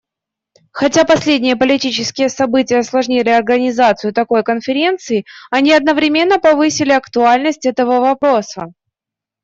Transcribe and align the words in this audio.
Хотя 0.71 1.05
последние 1.05 1.55
политические 1.55 2.29
события 2.29 2.79
осложнили 2.79 3.29
организацию 3.29 4.13
такой 4.15 4.41
конференции, 4.41 5.25
они 5.51 5.71
одновременно 5.73 6.39
повысили 6.39 6.91
актуальность 6.93 7.67
этого 7.67 7.99
вопроса. 7.99 8.73